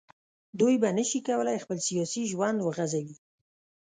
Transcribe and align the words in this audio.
دوی 0.59 0.75
به 0.81 0.89
نه 0.97 1.03
شي 1.09 1.19
کولای 1.27 1.61
خپل 1.63 1.77
سیاسي 1.87 2.21
ژوند 2.31 2.57
وغځوي 2.61 3.15